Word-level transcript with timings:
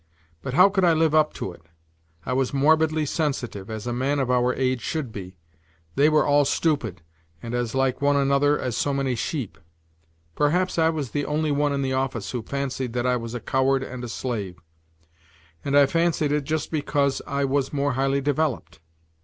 But 0.41 0.55
how 0.55 0.67
could 0.69 0.83
I 0.83 0.93
live 0.93 1.13
up 1.13 1.31
to 1.35 1.51
it? 1.51 1.61
I 2.25 2.33
was 2.33 2.55
morbidly 2.55 3.05
sensitive, 3.05 3.69
as 3.69 3.85
a 3.85 3.93
man 3.93 4.17
of 4.17 4.31
our 4.31 4.51
age 4.55 4.81
should 4.81 5.11
be. 5.11 5.37
They 5.93 6.09
were 6.09 6.25
all 6.25 6.43
stupid, 6.43 7.03
and 7.39 7.53
as 7.53 7.75
like 7.75 8.01
one 8.01 8.15
another 8.15 8.57
as 8.57 8.75
so 8.75 8.95
many 8.95 9.13
sheep. 9.13 9.59
Per 10.33 10.49
haps 10.49 10.79
I 10.79 10.89
was 10.89 11.11
the 11.11 11.25
only 11.25 11.51
one 11.51 11.71
in 11.71 11.83
the 11.83 11.93
office 11.93 12.31
who 12.31 12.41
fancied 12.41 12.93
that 12.93 13.05
I 13.05 13.15
was 13.15 13.35
a 13.35 13.39
coward 13.39 13.83
and 13.83 14.03
a 14.03 14.09
slave, 14.09 14.57
and 15.63 15.77
I 15.77 15.85
fancied 15.85 16.31
it 16.31 16.45
just 16.45 16.71
because 16.71 17.21
I 17.27 17.45
was 17.45 17.71
more 17.71 17.93
highly 17.93 18.21
developed. 18.21 18.79